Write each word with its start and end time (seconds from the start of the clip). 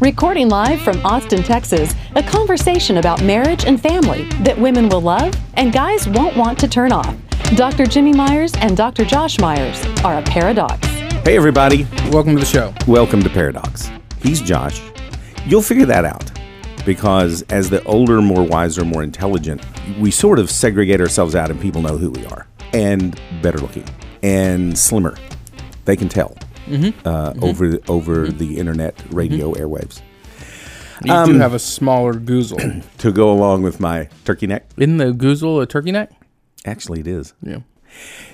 Recording 0.00 0.48
live 0.48 0.80
from 0.82 1.04
Austin, 1.04 1.42
Texas, 1.42 1.92
a 2.14 2.22
conversation 2.22 2.98
about 2.98 3.20
marriage 3.20 3.64
and 3.64 3.82
family 3.82 4.28
that 4.44 4.56
women 4.56 4.88
will 4.88 5.00
love 5.00 5.34
and 5.54 5.72
guys 5.72 6.08
won't 6.08 6.36
want 6.36 6.56
to 6.60 6.68
turn 6.68 6.92
off. 6.92 7.16
Dr. 7.56 7.84
Jimmy 7.84 8.12
Myers 8.12 8.54
and 8.60 8.76
Dr. 8.76 9.04
Josh 9.04 9.40
Myers 9.40 9.84
are 10.04 10.18
a 10.18 10.22
paradox. 10.22 10.86
Hey, 10.86 11.36
everybody. 11.36 11.84
Welcome 12.12 12.34
to 12.34 12.38
the 12.38 12.46
show. 12.46 12.72
Welcome 12.86 13.24
to 13.24 13.28
Pairadocs. 13.28 13.90
He's 14.22 14.40
Josh. 14.40 14.80
You'll 15.46 15.62
figure 15.62 15.86
that 15.86 16.04
out 16.04 16.30
because 16.86 17.42
as 17.50 17.68
the 17.68 17.82
older, 17.82 18.22
more 18.22 18.44
wiser, 18.44 18.84
more 18.84 19.02
intelligent, 19.02 19.64
we 19.98 20.12
sort 20.12 20.38
of 20.38 20.48
segregate 20.48 21.00
ourselves 21.00 21.34
out 21.34 21.50
and 21.50 21.60
people 21.60 21.82
know 21.82 21.98
who 21.98 22.12
we 22.12 22.24
are 22.26 22.46
and 22.72 23.20
better 23.42 23.58
looking 23.58 23.84
and 24.22 24.78
slimmer. 24.78 25.16
They 25.86 25.96
can 25.96 26.08
tell 26.08 26.36
uh, 27.04 27.34
over 27.42 27.68
the, 27.68 27.82
over 27.88 28.28
the 28.28 28.58
internet 28.58 29.02
radio 29.10 29.52
airwaves. 29.54 30.00
You 31.04 31.12
Um, 31.12 31.32
do 31.32 31.38
have 31.38 31.54
a 31.54 31.58
smaller 31.58 32.14
goozle. 32.14 32.84
To 32.98 33.12
go 33.12 33.30
along 33.32 33.62
with 33.62 33.78
my 33.80 34.08
turkey 34.24 34.46
neck, 34.48 34.66
Isn't 34.76 34.96
the 34.96 35.12
goozle 35.12 35.62
a 35.62 35.66
turkey 35.66 35.92
neck? 35.92 36.10
actually, 36.66 37.00
it 37.00 37.06
is. 37.06 37.32
Yeah. 37.42 37.60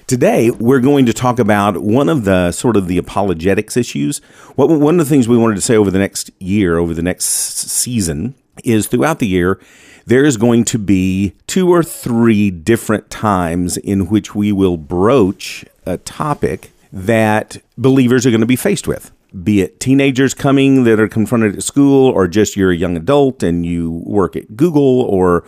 Today, 0.06 0.50
we're 0.50 0.80
going 0.80 1.06
to 1.06 1.12
talk 1.12 1.38
about 1.38 1.78
one 1.78 2.08
of 2.08 2.24
the 2.24 2.52
sort 2.52 2.76
of 2.76 2.88
the 2.88 2.98
apologetics 2.98 3.76
issues. 3.76 4.18
What, 4.56 4.68
one 4.68 4.98
of 4.98 5.06
the 5.06 5.08
things 5.08 5.28
we 5.28 5.36
wanted 5.38 5.54
to 5.56 5.60
say 5.60 5.76
over 5.76 5.90
the 5.90 5.98
next 5.98 6.30
year, 6.40 6.76
over 6.78 6.92
the 6.94 7.02
next 7.02 7.24
season, 7.26 8.34
is 8.64 8.86
throughout 8.86 9.18
the 9.20 9.26
year, 9.28 9.60
there 10.06 10.24
is 10.24 10.36
going 10.36 10.64
to 10.64 10.78
be 10.78 11.34
two 11.46 11.70
or 11.70 11.82
three 11.82 12.50
different 12.50 13.08
times 13.10 13.76
in 13.78 14.06
which 14.08 14.34
we 14.34 14.52
will 14.52 14.76
broach 14.76 15.64
a 15.86 15.96
topic 15.98 16.70
that 16.94 17.56
believers 17.76 18.24
are 18.24 18.30
going 18.30 18.40
to 18.40 18.46
be 18.46 18.56
faced 18.56 18.86
with. 18.86 19.10
Be 19.42 19.62
it 19.62 19.80
teenagers 19.80 20.32
coming 20.32 20.84
that 20.84 21.00
are 21.00 21.08
confronted 21.08 21.56
at 21.56 21.64
school, 21.64 22.08
or 22.08 22.28
just 22.28 22.56
you're 22.56 22.70
a 22.70 22.76
young 22.76 22.96
adult 22.96 23.42
and 23.42 23.66
you 23.66 23.90
work 24.06 24.36
at 24.36 24.56
Google, 24.56 25.02
or 25.02 25.40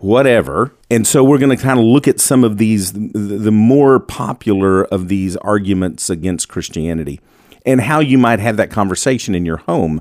whatever. 0.00 0.72
And 0.90 1.06
so 1.06 1.22
we're 1.22 1.38
going 1.38 1.56
to 1.56 1.62
kind 1.62 1.78
of 1.78 1.84
look 1.84 2.08
at 2.08 2.18
some 2.18 2.42
of 2.42 2.58
these, 2.58 2.92
the 2.92 3.52
more 3.52 4.00
popular 4.00 4.84
of 4.86 5.06
these 5.06 5.36
arguments 5.36 6.10
against 6.10 6.48
Christianity 6.48 7.20
and 7.64 7.80
how 7.80 8.00
you 8.00 8.18
might 8.18 8.40
have 8.40 8.56
that 8.56 8.70
conversation 8.70 9.36
in 9.36 9.44
your 9.44 9.58
home, 9.58 10.00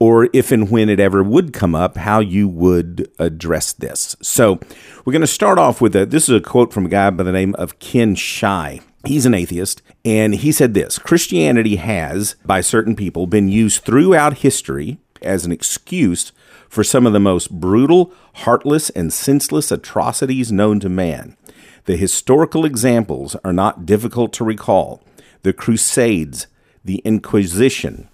or 0.00 0.28
if 0.32 0.50
and 0.50 0.68
when 0.68 0.88
it 0.88 0.98
ever 0.98 1.22
would 1.22 1.52
come 1.52 1.76
up, 1.76 1.96
how 1.96 2.18
you 2.18 2.48
would 2.48 3.08
address 3.20 3.72
this. 3.72 4.16
So 4.22 4.58
we're 5.04 5.12
going 5.12 5.20
to 5.20 5.26
start 5.28 5.58
off 5.58 5.80
with 5.80 5.94
a, 5.94 6.04
this 6.04 6.28
is 6.28 6.34
a 6.34 6.40
quote 6.40 6.72
from 6.72 6.86
a 6.86 6.88
guy 6.88 7.10
by 7.10 7.22
the 7.22 7.30
name 7.30 7.54
of 7.56 7.78
Ken 7.78 8.16
Schei. 8.16 8.80
He's 9.04 9.26
an 9.26 9.34
atheist, 9.34 9.82
and 10.04 10.34
he 10.34 10.52
said 10.52 10.74
this 10.74 10.98
Christianity 10.98 11.76
has, 11.76 12.36
by 12.44 12.60
certain 12.60 12.96
people, 12.96 13.26
been 13.26 13.48
used 13.48 13.84
throughout 13.84 14.38
history 14.38 14.98
as 15.22 15.44
an 15.44 15.52
excuse 15.52 16.32
for 16.68 16.82
some 16.82 17.06
of 17.06 17.12
the 17.12 17.20
most 17.20 17.50
brutal, 17.50 18.12
heartless, 18.36 18.90
and 18.90 19.12
senseless 19.12 19.70
atrocities 19.70 20.50
known 20.50 20.80
to 20.80 20.88
man. 20.88 21.36
The 21.84 21.96
historical 21.96 22.64
examples 22.64 23.36
are 23.44 23.52
not 23.52 23.86
difficult 23.86 24.32
to 24.34 24.44
recall 24.44 25.02
the 25.42 25.52
Crusades, 25.52 26.46
the 26.84 26.98
Inquisition, 27.04 28.08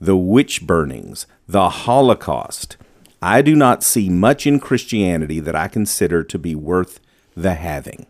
the 0.00 0.16
witch 0.16 0.66
burnings, 0.66 1.26
the 1.48 1.68
Holocaust. 1.70 2.76
I 3.22 3.42
do 3.42 3.56
not 3.56 3.82
see 3.82 4.10
much 4.10 4.46
in 4.46 4.60
Christianity 4.60 5.40
that 5.40 5.56
I 5.56 5.68
consider 5.68 6.22
to 6.24 6.38
be 6.38 6.54
worth 6.54 7.00
the 7.34 7.54
having. 7.54 8.06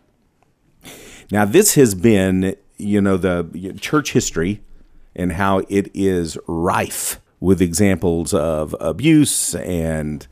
Now, 1.31 1.45
this 1.45 1.75
has 1.75 1.95
been, 1.95 2.55
you 2.77 3.01
know, 3.01 3.17
the 3.17 3.77
church 3.79 4.13
history 4.13 4.61
and 5.15 5.33
how 5.33 5.59
it 5.69 5.89
is 5.93 6.37
rife 6.47 7.21
with 7.39 7.61
examples 7.61 8.33
of 8.33 8.75
abuse 8.79 9.55
and 9.55 10.27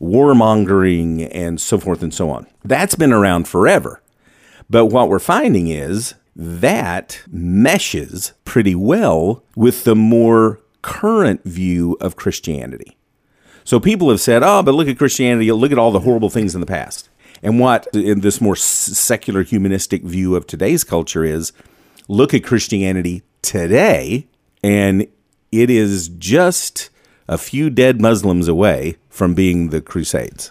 warmongering 0.00 1.28
and 1.32 1.60
so 1.60 1.78
forth 1.78 2.02
and 2.02 2.14
so 2.14 2.30
on. 2.30 2.46
That's 2.64 2.94
been 2.94 3.12
around 3.12 3.48
forever. 3.48 4.02
But 4.70 4.86
what 4.86 5.08
we're 5.08 5.18
finding 5.18 5.68
is 5.68 6.14
that 6.36 7.22
meshes 7.30 8.32
pretty 8.44 8.74
well 8.74 9.42
with 9.56 9.84
the 9.84 9.96
more 9.96 10.60
current 10.82 11.42
view 11.44 11.96
of 12.00 12.16
Christianity. 12.16 12.96
So 13.64 13.80
people 13.80 14.08
have 14.10 14.20
said, 14.20 14.42
"Oh, 14.42 14.62
but 14.62 14.74
look 14.74 14.88
at 14.88 14.98
Christianity. 14.98 15.50
Look 15.50 15.72
at 15.72 15.78
all 15.78 15.90
the 15.90 16.00
horrible 16.00 16.30
things 16.30 16.54
in 16.54 16.60
the 16.60 16.66
past." 16.66 17.08
And 17.42 17.58
what 17.58 17.86
in 17.92 18.20
this 18.20 18.40
more 18.40 18.56
secular 18.56 19.42
humanistic 19.42 20.04
view 20.04 20.36
of 20.36 20.46
today's 20.46 20.84
culture 20.84 21.24
is, 21.24 21.52
look 22.08 22.34
at 22.34 22.42
Christianity 22.42 23.22
today, 23.42 24.26
and 24.62 25.06
it 25.52 25.70
is 25.70 26.08
just 26.08 26.90
a 27.28 27.38
few 27.38 27.70
dead 27.70 28.00
Muslims 28.00 28.48
away 28.48 28.96
from 29.08 29.34
being 29.34 29.68
the 29.68 29.80
Crusades. 29.80 30.50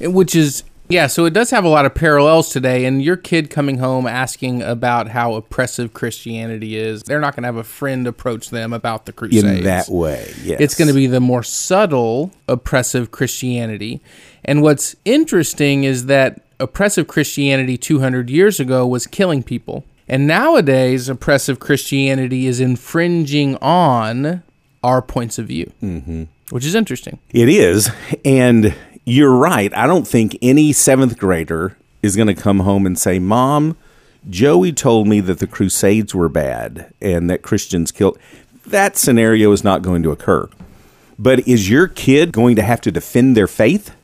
Which 0.00 0.34
is, 0.34 0.62
yeah, 0.88 1.06
so 1.06 1.24
it 1.24 1.32
does 1.32 1.50
have 1.50 1.64
a 1.64 1.68
lot 1.68 1.84
of 1.84 1.94
parallels 1.94 2.50
today. 2.50 2.84
And 2.84 3.02
your 3.02 3.16
kid 3.16 3.50
coming 3.50 3.78
home 3.78 4.06
asking 4.06 4.62
about 4.62 5.08
how 5.08 5.34
oppressive 5.34 5.92
Christianity 5.92 6.76
is, 6.76 7.02
they're 7.02 7.20
not 7.20 7.34
going 7.34 7.42
to 7.42 7.48
have 7.48 7.56
a 7.56 7.64
friend 7.64 8.06
approach 8.06 8.50
them 8.50 8.72
about 8.72 9.06
the 9.06 9.12
Crusades. 9.12 9.44
In 9.44 9.64
that 9.64 9.88
way, 9.88 10.32
yes, 10.42 10.60
It's 10.60 10.74
going 10.74 10.88
to 10.88 10.94
be 10.94 11.06
the 11.06 11.20
more 11.20 11.42
subtle 11.42 12.32
oppressive 12.48 13.10
Christianity. 13.10 14.00
And 14.44 14.62
what's 14.62 14.96
interesting 15.04 15.84
is 15.84 16.06
that 16.06 16.40
oppressive 16.60 17.08
Christianity 17.08 17.76
200 17.76 18.30
years 18.30 18.60
ago 18.60 18.86
was 18.86 19.06
killing 19.06 19.42
people. 19.42 19.84
And 20.08 20.26
nowadays, 20.26 21.08
oppressive 21.08 21.60
Christianity 21.60 22.46
is 22.46 22.60
infringing 22.60 23.56
on 23.56 24.42
our 24.82 25.00
points 25.00 25.38
of 25.38 25.46
view, 25.46 25.72
mm-hmm. 25.82 26.24
which 26.50 26.64
is 26.64 26.74
interesting. 26.74 27.18
It 27.30 27.48
is. 27.48 27.90
And 28.24 28.74
you're 29.04 29.34
right. 29.34 29.74
I 29.76 29.86
don't 29.86 30.06
think 30.06 30.36
any 30.42 30.72
seventh 30.72 31.18
grader 31.18 31.76
is 32.02 32.16
going 32.16 32.28
to 32.28 32.34
come 32.34 32.60
home 32.60 32.84
and 32.84 32.98
say, 32.98 33.18
Mom, 33.18 33.76
Joey 34.28 34.72
told 34.72 35.08
me 35.08 35.20
that 35.20 35.38
the 35.38 35.46
Crusades 35.46 36.14
were 36.14 36.28
bad 36.28 36.92
and 37.00 37.30
that 37.30 37.42
Christians 37.42 37.90
killed. 37.92 38.18
That 38.66 38.96
scenario 38.96 39.50
is 39.52 39.64
not 39.64 39.82
going 39.82 40.02
to 40.04 40.10
occur. 40.10 40.48
But 41.18 41.46
is 41.46 41.70
your 41.70 41.88
kid 41.88 42.32
going 42.32 42.56
to 42.56 42.62
have 42.62 42.80
to 42.82 42.92
defend 42.92 43.36
their 43.36 43.46
faith? 43.46 43.94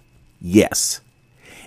Yes. 0.40 1.00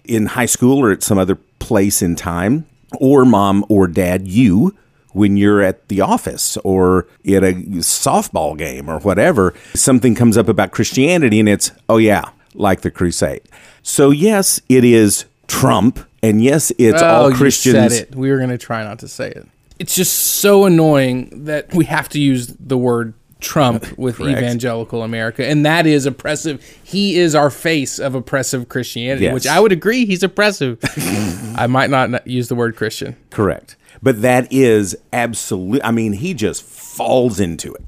In 0.04 0.28
high 0.28 0.46
school 0.46 0.80
or 0.80 0.92
at 0.92 1.04
some 1.04 1.18
other 1.18 1.36
place 1.60 2.02
in 2.02 2.16
time, 2.16 2.66
or 3.00 3.26
mom 3.26 3.66
or 3.70 3.88
dad, 3.88 4.28
you, 4.28 4.76
when 5.14 5.38
you're 5.38 5.62
at 5.62 5.88
the 5.90 6.02
office 6.02 6.58
or 6.58 7.08
at 7.26 7.44
a 7.44 7.54
softball 7.82 8.58
game 8.58 8.90
or 8.90 9.00
whatever, 9.00 9.54
something 9.74 10.16
comes 10.16 10.38
up 10.38 10.48
about 10.48 10.72
Christianity 10.72 11.40
and 11.40 11.50
it's, 11.50 11.72
oh 11.90 11.98
yeah, 11.98 12.30
like 12.54 12.82
the 12.82 12.92
crusade. 12.92 13.42
So, 13.84 14.12
yes, 14.12 14.62
it 14.70 14.84
is 14.84 15.26
Trump. 15.48 16.00
And 16.24 16.44
yes, 16.44 16.72
it's 16.78 17.02
all 17.02 17.26
Oh, 17.26 17.34
Christians. 17.34 17.76
You 17.76 17.90
said 17.90 18.08
it. 18.10 18.16
We 18.16 18.30
were 18.30 18.38
going 18.38 18.50
to 18.52 18.58
try 18.58 18.84
not 18.84 19.00
to 19.00 19.08
say 19.08 19.30
it. 19.30 19.48
It's 19.80 19.96
just 19.96 20.14
so 20.14 20.66
annoying 20.66 21.46
that 21.46 21.74
we 21.74 21.86
have 21.86 22.08
to 22.10 22.20
use 22.20 22.48
the 22.60 22.78
word 22.78 23.16
Trump 23.42 23.86
with 23.98 24.20
evangelical 24.22 25.04
America, 25.04 25.46
and 25.46 25.66
that 25.66 25.86
is 25.86 26.06
oppressive. 26.06 26.64
He 26.84 27.18
is 27.20 27.36
our 27.36 27.50
face 27.50 28.00
of 28.00 28.16
oppressive 28.16 28.70
Christianity, 28.70 29.26
Yes. 29.26 29.34
which 29.34 29.48
I 29.48 29.60
would 29.60 29.72
agree 29.72 30.06
he's 30.06 30.24
oppressive. 30.24 30.80
I 31.58 31.68
might 31.68 31.90
not 31.90 32.26
use 32.28 32.48
the 32.48 32.56
word 32.56 32.76
Christian. 32.76 33.16
Correct. 33.30 33.76
But 34.02 34.22
that 34.22 34.52
is 34.52 34.96
absolute. 35.12 35.82
I 35.84 35.92
mean, 35.92 36.14
he 36.14 36.34
just 36.34 36.64
falls 36.64 37.40
into 37.40 37.74
it. 37.74 37.84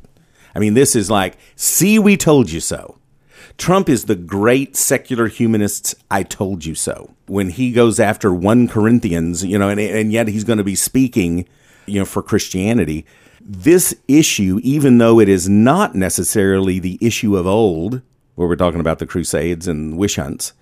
I 0.56 0.60
mean, 0.60 0.74
this 0.76 0.96
is 0.96 1.10
like, 1.10 1.38
see, 1.56 1.98
we 1.98 2.18
told 2.18 2.52
you 2.52 2.60
so. 2.60 2.98
Trump 3.58 3.88
is 3.90 4.06
the 4.06 4.16
great 4.16 4.76
secular 4.76 5.28
humanist's 5.28 5.96
I 6.12 6.24
told 6.24 6.66
you 6.66 6.76
so. 6.76 7.12
When 7.28 7.50
he 7.50 7.72
goes 7.72 8.00
after 8.00 8.34
1 8.34 8.68
Corinthians, 8.68 9.44
you 9.46 9.58
know, 9.58 9.70
and, 9.70 9.80
and 9.80 10.12
yet 10.12 10.28
he's 10.28 10.44
going 10.44 10.58
to 10.58 10.64
be 10.64 10.76
speaking, 10.76 11.48
you 11.86 12.00
know, 12.00 12.06
for 12.06 12.22
Christianity. 12.22 13.06
This 13.46 13.94
issue, 14.08 14.60
even 14.64 15.00
though 15.00 15.20
it 15.20 15.28
is 15.28 15.50
not 15.50 15.96
necessarily 15.96 16.80
the 16.80 16.98
issue 17.02 17.36
of 17.36 17.46
old, 17.46 18.02
where 18.36 18.48
we're 18.48 18.56
talking 18.56 18.80
about 18.80 19.00
the 19.00 19.06
Crusades 19.06 19.68
and 19.68 19.98
wish 19.98 20.16
hunts, 20.16 20.54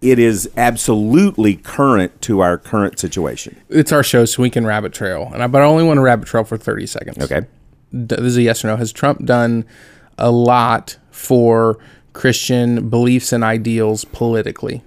it 0.00 0.18
is 0.18 0.48
absolutely 0.56 1.56
current 1.56 2.22
to 2.22 2.40
our 2.40 2.58
current 2.58 2.98
situation. 2.98 3.60
It's 3.68 3.92
our 3.92 4.02
show, 4.02 4.24
so 4.24 4.42
we 4.42 4.50
can 4.50 4.66
rabbit 4.66 4.92
trail, 4.92 5.30
and 5.32 5.42
I 5.42 5.46
but 5.46 5.62
I 5.62 5.64
only 5.64 5.84
want 5.84 5.98
to 5.98 6.02
rabbit 6.02 6.28
trail 6.28 6.44
for 6.44 6.56
thirty 6.56 6.86
seconds. 6.86 7.18
Okay. 7.18 7.46
This 7.92 8.20
is 8.20 8.36
a 8.36 8.42
yes 8.42 8.64
or 8.64 8.68
no. 8.68 8.76
Has 8.76 8.92
Trump 8.92 9.24
done 9.24 9.64
a 10.16 10.30
lot 10.30 10.96
for 11.10 11.78
Christian 12.12 12.88
beliefs 12.88 13.32
and 13.32 13.44
ideals 13.44 14.04
politically? 14.06 14.82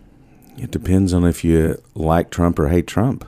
It 0.57 0.71
depends 0.71 1.13
on 1.13 1.25
if 1.25 1.43
you 1.43 1.81
like 1.93 2.29
Trump 2.29 2.59
or 2.59 2.69
hate 2.69 2.87
Trump. 2.87 3.25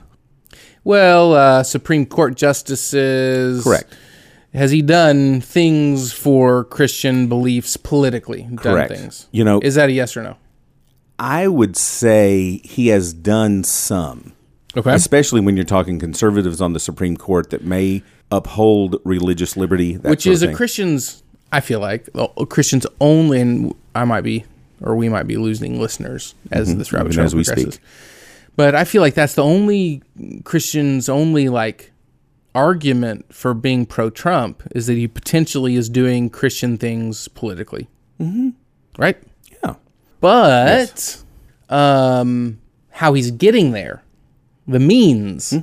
Well, 0.88 1.34
uh, 1.34 1.62
Supreme 1.64 2.06
Court 2.06 2.34
justices. 2.34 3.62
Correct. 3.62 3.94
Has 4.54 4.70
he 4.70 4.80
done 4.80 5.42
things 5.42 6.14
for 6.14 6.64
Christian 6.64 7.28
beliefs 7.28 7.76
politically? 7.76 8.44
Done 8.44 8.56
Correct. 8.56 8.90
things. 8.94 9.26
You 9.30 9.44
know- 9.44 9.60
is 9.62 9.74
that 9.74 9.90
a 9.90 9.92
yes 9.92 10.16
or 10.16 10.22
no? 10.22 10.36
I 11.18 11.46
would 11.46 11.76
say 11.76 12.62
he 12.64 12.86
has 12.88 13.12
done 13.12 13.64
some, 13.64 14.32
Okay. 14.78 14.94
especially 14.94 15.42
when 15.42 15.56
you're 15.56 15.66
talking 15.66 15.98
conservatives 15.98 16.62
on 16.62 16.72
the 16.72 16.80
Supreme 16.80 17.18
Court 17.18 17.50
that 17.50 17.64
may 17.66 18.02
uphold 18.32 18.96
religious 19.04 19.58
liberty, 19.58 19.96
that 19.96 20.08
Which 20.08 20.26
is 20.26 20.42
a. 20.42 20.54
Christian's. 20.54 21.22
I 21.52 21.60
feel 21.60 21.80
like 21.80 22.08
well, 22.14 22.28
Christians 22.48 22.86
only, 22.98 23.42
and 23.42 23.74
I 23.94 24.04
might 24.06 24.22
be, 24.22 24.44
or 24.80 24.96
we 24.96 25.10
might 25.10 25.26
be 25.26 25.36
losing 25.36 25.78
listeners 25.78 26.34
as 26.50 26.74
this 26.76 26.94
rabbit 26.94 27.12
trail 27.12 27.26
as 27.26 27.34
we 27.34 27.44
progresses. 27.44 27.74
speak. 27.74 27.84
But 28.58 28.74
I 28.74 28.82
feel 28.82 29.02
like 29.02 29.14
that's 29.14 29.34
the 29.34 29.44
only 29.44 30.02
Christian's 30.42 31.08
only 31.08 31.48
like 31.48 31.92
argument 32.56 33.32
for 33.32 33.54
being 33.54 33.86
pro-Trump 33.86 34.64
is 34.74 34.88
that 34.88 34.94
he 34.94 35.06
potentially 35.06 35.76
is 35.76 35.88
doing 35.88 36.28
Christian 36.28 36.76
things 36.76 37.28
politically, 37.28 37.86
mm-hmm. 38.18 38.48
right? 38.98 39.16
Yeah. 39.62 39.76
But 40.20 41.22
um, 41.68 42.58
how 42.90 43.12
he's 43.12 43.30
getting 43.30 43.70
there, 43.70 44.02
the 44.66 44.80
means 44.80 45.54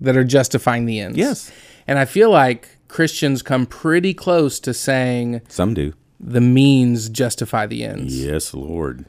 that 0.00 0.16
are 0.16 0.24
justifying 0.24 0.86
the 0.86 0.98
ends. 0.98 1.16
Mm-hmm. 1.16 1.28
Yes. 1.28 1.52
And 1.86 2.00
I 2.00 2.04
feel 2.04 2.30
like 2.30 2.68
Christians 2.88 3.42
come 3.42 3.64
pretty 3.64 4.12
close 4.12 4.58
to 4.58 4.74
saying 4.74 5.42
Some 5.46 5.72
do. 5.72 5.92
the 6.18 6.40
means 6.40 7.10
justify 7.10 7.66
the 7.66 7.84
ends. 7.84 8.20
Yes, 8.20 8.52
Lord. 8.52 9.06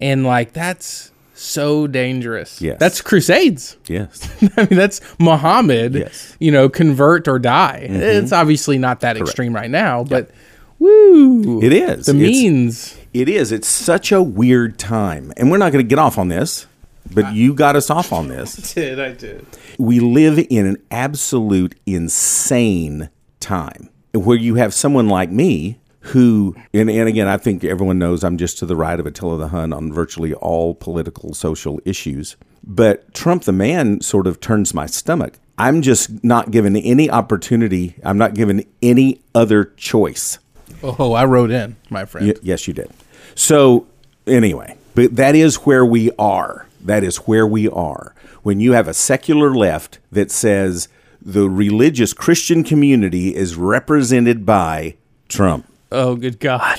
And 0.00 0.24
like 0.24 0.52
that's 0.52 1.10
so 1.34 1.86
dangerous. 1.86 2.60
Yes. 2.62 2.78
That's 2.78 3.00
crusades. 3.00 3.76
Yes. 3.88 4.28
I 4.56 4.62
mean, 4.66 4.76
that's 4.78 5.00
Muhammad, 5.18 5.94
Yes. 5.94 6.10
Mm-hmm. 6.32 6.44
you 6.44 6.52
know, 6.52 6.68
convert 6.68 7.28
or 7.28 7.38
die. 7.38 7.86
It's 7.90 8.32
obviously 8.32 8.78
not 8.78 9.00
that 9.00 9.16
extreme 9.16 9.54
right 9.54 9.70
now, 9.70 10.04
but 10.04 10.30
woo. 10.78 11.60
It 11.62 11.72
is. 11.72 12.06
The 12.06 12.12
It's- 12.12 12.30
means. 12.30 12.98
It 13.12 13.28
is. 13.28 13.52
It's 13.52 13.68
such 13.68 14.10
a 14.10 14.20
weird 14.20 14.76
time. 14.78 15.32
And 15.36 15.50
we're 15.50 15.58
not 15.58 15.70
going 15.72 15.84
to 15.84 15.88
get 15.88 16.00
off 16.00 16.18
on 16.18 16.26
this, 16.28 16.66
but 17.14 17.32
you 17.32 17.54
got 17.54 17.76
us 17.76 17.88
off 17.90 18.12
on 18.12 18.26
this. 18.28 18.56
did, 18.74 18.98
I 18.98 19.12
did. 19.12 19.46
We 19.78 20.00
live 20.00 20.38
in 20.50 20.66
an 20.66 20.78
absolute 20.90 21.76
insane 21.86 23.08
time 23.38 23.88
where 24.12 24.36
you 24.36 24.56
have 24.56 24.74
someone 24.74 25.08
like 25.08 25.30
me 25.30 25.78
who, 26.04 26.54
and, 26.74 26.90
and 26.90 27.08
again, 27.08 27.28
I 27.28 27.38
think 27.38 27.64
everyone 27.64 27.98
knows 27.98 28.22
I'm 28.22 28.36
just 28.36 28.58
to 28.58 28.66
the 28.66 28.76
right 28.76 29.00
of 29.00 29.06
Attila 29.06 29.38
the 29.38 29.48
Hun 29.48 29.72
on 29.72 29.92
virtually 29.92 30.34
all 30.34 30.74
political, 30.74 31.32
social 31.32 31.80
issues. 31.86 32.36
But 32.62 33.14
Trump 33.14 33.44
the 33.44 33.52
man 33.52 34.02
sort 34.02 34.26
of 34.26 34.38
turns 34.38 34.74
my 34.74 34.86
stomach. 34.86 35.38
I'm 35.56 35.80
just 35.82 36.22
not 36.22 36.50
given 36.50 36.76
any 36.76 37.08
opportunity. 37.08 37.96
I'm 38.04 38.18
not 38.18 38.34
given 38.34 38.64
any 38.82 39.22
other 39.34 39.66
choice. 39.76 40.38
Oh, 40.82 41.14
I 41.14 41.24
wrote 41.24 41.50
in, 41.50 41.76
my 41.88 42.04
friend. 42.04 42.26
Y- 42.26 42.34
yes, 42.42 42.68
you 42.68 42.74
did. 42.74 42.90
So, 43.34 43.86
anyway, 44.26 44.76
but 44.94 45.16
that 45.16 45.34
is 45.34 45.56
where 45.56 45.86
we 45.86 46.10
are. 46.18 46.66
That 46.82 47.02
is 47.02 47.16
where 47.18 47.46
we 47.46 47.68
are. 47.68 48.14
When 48.42 48.60
you 48.60 48.72
have 48.72 48.88
a 48.88 48.94
secular 48.94 49.54
left 49.54 50.00
that 50.12 50.30
says 50.30 50.88
the 51.22 51.48
religious 51.48 52.12
Christian 52.12 52.62
community 52.62 53.34
is 53.34 53.56
represented 53.56 54.44
by 54.44 54.96
Trump. 55.28 55.66
Oh, 55.92 56.16
good 56.16 56.40
God. 56.40 56.78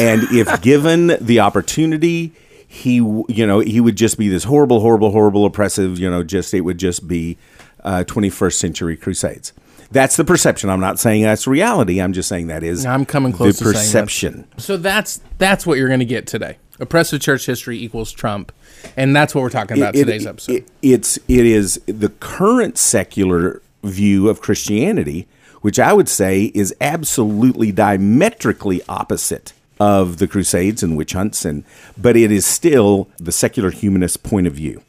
And 0.00 0.22
if 0.30 0.60
given 0.62 1.16
the 1.20 1.40
opportunity, 1.40 2.32
he, 2.68 2.94
you 2.96 3.46
know, 3.46 3.60
he 3.60 3.80
would 3.80 3.96
just 3.96 4.18
be 4.18 4.28
this 4.28 4.44
horrible, 4.44 4.80
horrible, 4.80 5.10
horrible, 5.10 5.44
oppressive, 5.46 5.98
you 5.98 6.10
know, 6.10 6.22
just, 6.22 6.52
it 6.54 6.62
would 6.62 6.78
just 6.78 7.06
be 7.08 7.38
uh, 7.84 8.04
21st 8.06 8.54
century 8.54 8.96
crusades. 8.96 9.52
That's 9.90 10.16
the 10.16 10.24
perception. 10.24 10.70
I'm 10.70 10.80
not 10.80 10.98
saying 10.98 11.22
that's 11.22 11.46
reality. 11.46 12.00
I'm 12.00 12.14
just 12.14 12.28
saying 12.28 12.46
that 12.46 12.62
is 12.62 12.86
I'm 12.86 13.04
coming 13.04 13.32
close 13.32 13.58
the 13.58 13.66
to 13.66 13.70
saying 13.72 13.74
that. 13.74 13.80
perception. 14.00 14.48
so 14.56 14.78
that's 14.78 15.20
that's 15.36 15.66
what 15.66 15.76
you're 15.76 15.88
going 15.88 16.00
to 16.00 16.06
get 16.06 16.26
today. 16.26 16.56
Oppressive 16.80 17.20
church 17.20 17.44
history 17.44 17.78
equals 17.78 18.10
Trump, 18.10 18.52
and 18.96 19.14
that's 19.14 19.34
what 19.34 19.42
we're 19.42 19.50
talking 19.50 19.76
about 19.76 19.94
It- 19.94 20.04
today's 20.06 20.24
it- 20.24 20.28
episode. 20.30 20.52
it- 20.54 20.68
it's 20.80 21.18
it 21.28 21.44
is 21.44 21.78
the 21.84 22.08
current 22.08 22.78
secular 22.78 23.60
view 23.84 24.30
of 24.30 24.40
Christianity, 24.40 25.28
which 25.62 25.78
I 25.78 25.92
would 25.92 26.08
say 26.08 26.52
is 26.54 26.74
absolutely 26.80 27.72
diametrically 27.72 28.82
opposite 28.88 29.52
of 29.80 30.18
the 30.18 30.28
Crusades 30.28 30.82
and 30.82 30.96
witch 30.96 31.12
hunts, 31.14 31.44
and 31.44 31.64
but 31.96 32.16
it 32.16 32.30
is 32.30 32.46
still 32.46 33.08
the 33.16 33.32
secular 33.32 33.70
humanist 33.70 34.22
point 34.22 34.46
of 34.46 34.54
view. 34.54 34.82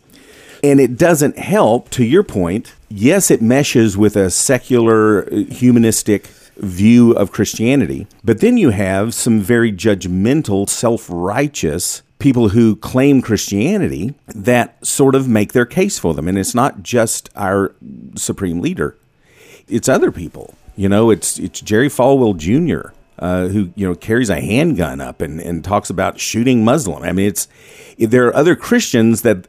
And 0.63 0.79
it 0.79 0.97
doesn't 0.97 1.37
help, 1.37 1.89
to 1.91 2.05
your 2.05 2.23
point. 2.23 2.73
Yes, 2.89 3.29
it 3.29 3.41
meshes 3.41 3.97
with 3.97 4.15
a 4.15 4.29
secular, 4.29 5.25
uh, 5.25 5.35
humanistic 5.45 6.27
view 6.57 7.11
of 7.13 7.31
Christianity. 7.31 8.07
But 8.23 8.39
then 8.39 8.57
you 8.57 8.69
have 8.69 9.13
some 9.13 9.41
very 9.41 9.71
judgmental, 9.71 10.69
self 10.69 11.07
righteous 11.09 12.01
people 12.19 12.49
who 12.49 12.77
claim 12.77 13.21
Christianity 13.21 14.13
that 14.27 14.85
sort 14.85 15.15
of 15.15 15.27
make 15.27 15.51
their 15.51 15.65
case 15.65 15.99
for 15.99 16.13
them. 16.13 16.27
And 16.27 16.37
it's 16.37 16.55
not 16.55 16.81
just 16.81 17.29
our 17.35 17.75
supreme 18.15 18.61
leader, 18.61 18.95
it's 19.67 19.89
other 19.89 20.11
people. 20.11 20.53
You 20.75 20.89
know, 20.89 21.11
it's, 21.11 21.37
it's 21.39 21.61
Jerry 21.61 21.89
Falwell 21.89 22.37
Jr. 22.37 22.93
Uh, 23.19 23.47
who 23.47 23.71
you 23.75 23.87
know 23.87 23.93
carries 23.93 24.29
a 24.31 24.41
handgun 24.41 24.99
up 24.99 25.21
and, 25.21 25.39
and 25.39 25.63
talks 25.63 25.91
about 25.91 26.19
shooting 26.19 26.65
Muslim. 26.65 27.03
I 27.03 27.11
mean, 27.11 27.27
it's 27.27 27.47
there 27.99 28.25
are 28.25 28.35
other 28.35 28.55
Christians 28.55 29.21
that, 29.21 29.47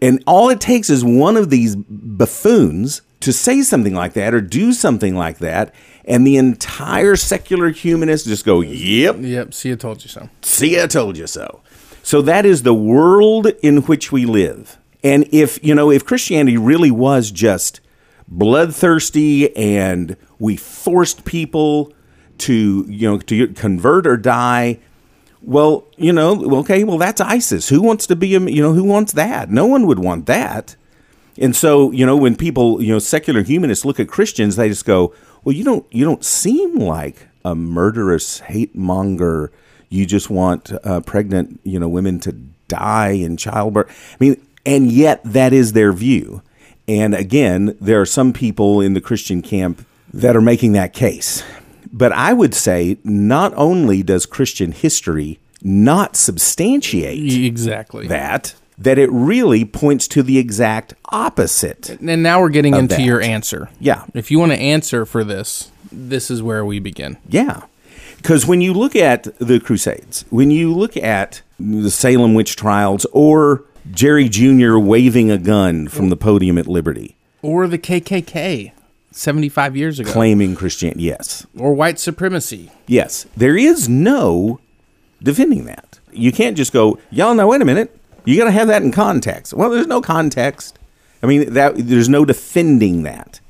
and 0.00 0.24
all 0.26 0.48
it 0.48 0.60
takes 0.60 0.88
is 0.88 1.04
one 1.04 1.36
of 1.36 1.50
these 1.50 1.76
buffoons 1.76 3.02
to 3.20 3.32
say 3.32 3.60
something 3.60 3.94
like 3.94 4.14
that 4.14 4.32
or 4.32 4.40
do 4.40 4.72
something 4.72 5.14
like 5.14 5.38
that, 5.38 5.74
and 6.06 6.26
the 6.26 6.36
entire 6.36 7.14
secular 7.14 7.68
humanists 7.68 8.26
just 8.26 8.46
go, 8.46 8.62
"Yep, 8.62 9.16
yep. 9.20 9.52
See, 9.52 9.70
I 9.70 9.74
told 9.74 10.02
you 10.02 10.08
so. 10.08 10.30
See, 10.40 10.80
I 10.80 10.86
told 10.86 11.18
you 11.18 11.26
so. 11.26 11.60
So 12.02 12.22
that 12.22 12.44
is 12.44 12.62
the 12.62 12.74
world 12.74 13.46
in 13.62 13.82
which 13.82 14.10
we 14.10 14.24
live. 14.24 14.78
And 15.04 15.28
if, 15.32 15.62
you 15.64 15.74
know, 15.74 15.90
if 15.90 16.04
Christianity 16.04 16.56
really 16.56 16.90
was 16.90 17.30
just 17.30 17.80
bloodthirsty 18.28 19.54
and 19.56 20.16
we 20.38 20.56
forced 20.56 21.24
people 21.24 21.92
to, 22.38 22.84
you 22.88 23.08
know, 23.08 23.18
to 23.18 23.48
convert 23.48 24.06
or 24.06 24.16
die, 24.16 24.78
well, 25.42 25.84
you 25.96 26.12
know, 26.12 26.58
okay, 26.60 26.84
well, 26.84 26.98
that's 26.98 27.20
ISIS. 27.20 27.68
Who 27.68 27.82
wants 27.82 28.06
to 28.06 28.16
be, 28.16 28.34
a, 28.34 28.40
you 28.40 28.62
know, 28.62 28.72
who 28.72 28.84
wants 28.84 29.12
that? 29.12 29.50
No 29.50 29.66
one 29.66 29.86
would 29.86 29.98
want 29.98 30.26
that. 30.26 30.76
And 31.38 31.56
so, 31.56 31.90
you 31.90 32.04
know, 32.06 32.16
when 32.16 32.36
people, 32.36 32.82
you 32.82 32.92
know, 32.92 32.98
secular 32.98 33.42
humanists 33.42 33.84
look 33.84 33.98
at 33.98 34.08
Christians, 34.08 34.56
they 34.56 34.68
just 34.68 34.84
go, 34.84 35.14
"Well, 35.42 35.54
you 35.54 35.64
don't, 35.64 35.86
you 35.90 36.04
don't 36.04 36.24
seem 36.24 36.76
like 36.76 37.28
a 37.44 37.54
murderous 37.54 38.40
hate 38.40 38.76
monger. 38.76 39.50
You 39.88 40.04
just 40.06 40.30
want 40.30 40.72
uh, 40.84 41.00
pregnant, 41.00 41.60
you 41.64 41.78
know, 41.78 41.88
women 41.88 42.20
to 42.20 42.32
die 42.68 43.12
in 43.12 43.36
childbirth." 43.36 43.88
I 44.20 44.24
mean, 44.24 44.46
and 44.66 44.92
yet 44.92 45.22
that 45.24 45.52
is 45.52 45.72
their 45.72 45.92
view. 45.92 46.42
And 46.88 47.14
again, 47.14 47.76
there 47.80 48.00
are 48.00 48.06
some 48.06 48.32
people 48.32 48.80
in 48.80 48.94
the 48.94 49.00
Christian 49.00 49.42
camp 49.42 49.86
that 50.12 50.36
are 50.36 50.40
making 50.40 50.72
that 50.72 50.92
case. 50.92 51.42
But 51.92 52.12
I 52.12 52.32
would 52.32 52.54
say 52.54 52.98
not 53.04 53.52
only 53.56 54.02
does 54.02 54.26
Christian 54.26 54.72
history 54.72 55.38
not 55.62 56.16
substantiate 56.16 57.32
Exactly. 57.44 58.06
that, 58.08 58.54
that 58.78 58.98
it 58.98 59.10
really 59.12 59.64
points 59.64 60.08
to 60.08 60.22
the 60.22 60.38
exact 60.38 60.94
opposite. 61.10 61.90
And 62.00 62.22
now 62.22 62.40
we're 62.40 62.48
getting 62.48 62.74
into 62.74 62.96
that. 62.96 63.02
your 63.04 63.20
answer. 63.20 63.68
Yeah. 63.78 64.04
If 64.14 64.30
you 64.30 64.38
want 64.38 64.52
to 64.52 64.58
answer 64.58 65.04
for 65.06 65.22
this, 65.22 65.70
this 65.90 66.30
is 66.30 66.42
where 66.42 66.64
we 66.64 66.78
begin. 66.78 67.18
Yeah. 67.28 67.62
Because 68.16 68.46
when 68.46 68.60
you 68.60 68.72
look 68.72 68.96
at 68.96 69.24
the 69.38 69.60
Crusades, 69.60 70.24
when 70.30 70.50
you 70.50 70.72
look 70.74 70.96
at 70.96 71.42
the 71.58 71.90
Salem 71.90 72.34
witch 72.34 72.56
trials 72.56 73.04
or 73.12 73.64
Jerry 73.90 74.28
Jr. 74.28 74.76
waving 74.78 75.30
a 75.30 75.38
gun 75.38 75.88
from 75.88 76.08
the 76.08 76.16
podium 76.16 76.58
at 76.58 76.66
Liberty, 76.66 77.16
Or 77.42 77.66
the 77.66 77.78
KKK 77.78 78.72
75 79.10 79.76
years 79.76 79.98
ago. 79.98 80.10
claiming 80.12 80.54
Christianity, 80.54 81.02
yes. 81.04 81.46
Or 81.58 81.74
white 81.74 81.98
supremacy. 81.98 82.70
Yes. 82.86 83.26
There 83.36 83.56
is 83.56 83.88
no 83.88 84.60
defending 85.22 85.64
that. 85.66 85.98
You 86.12 86.32
can't 86.32 86.56
just 86.56 86.72
go, 86.72 86.98
y'all, 87.10 87.34
now 87.34 87.48
wait 87.48 87.60
a 87.62 87.64
minute. 87.64 87.94
You 88.24 88.38
got 88.38 88.44
to 88.44 88.50
have 88.52 88.68
that 88.68 88.82
in 88.82 88.92
context. 88.92 89.52
Well, 89.52 89.70
there's 89.70 89.86
no 89.86 90.00
context. 90.00 90.78
I 91.22 91.26
mean, 91.26 91.52
that 91.54 91.74
there's 91.76 92.08
no 92.08 92.24
defending 92.24 93.02
that. 93.02 93.40